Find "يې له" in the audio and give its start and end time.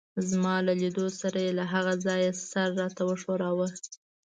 1.45-1.65